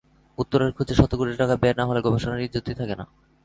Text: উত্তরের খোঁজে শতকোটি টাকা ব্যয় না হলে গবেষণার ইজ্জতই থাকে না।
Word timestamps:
উত্তরের 0.37 0.71
খোঁজে 0.75 0.93
শতকোটি 0.99 1.33
টাকা 1.41 1.55
ব্যয় 1.61 1.75
না 1.79 1.83
হলে 1.85 1.99
গবেষণার 2.05 2.43
ইজ্জতই 2.45 2.75
থাকে 2.79 2.95
না। 2.99 3.05